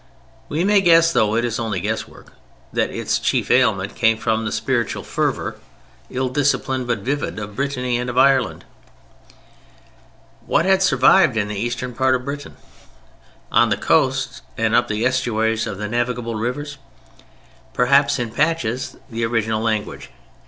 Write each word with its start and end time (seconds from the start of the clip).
We 0.49 0.63
may 0.63 0.81
guess, 0.81 1.13
though 1.13 1.35
it 1.35 1.45
is 1.45 1.59
only 1.59 1.79
guesswork, 1.79 2.33
that 2.73 2.89
its 2.89 3.19
chief 3.19 3.51
ailment 3.51 3.93
came 3.93 4.17
from 4.17 4.45
the 4.45 4.51
spiritual 4.51 5.03
fervor, 5.03 5.59
ill 6.09 6.27
disciplined 6.29 6.87
but 6.87 7.05
vivid, 7.05 7.37
of 7.37 7.55
Brittany 7.55 7.99
and 7.99 8.09
of 8.09 8.17
Ireland. 8.17 8.65
What 10.47 10.65
had 10.65 10.81
survived 10.81 11.37
in 11.37 11.49
the 11.49 11.59
eastern 11.59 11.93
part 11.93 12.15
of 12.15 12.25
Britain? 12.25 12.55
On 13.51 13.69
the 13.69 13.77
coasts, 13.77 14.41
and 14.57 14.73
up 14.73 14.87
the 14.87 15.05
estuaries 15.05 15.67
of 15.67 15.77
the 15.77 15.87
navigable 15.87 16.33
rivers? 16.33 16.79
Perhaps 17.75 18.17
in 18.17 18.31
patches 18.31 18.95
the 19.07 19.23
original 19.23 19.61
language. 19.61 20.09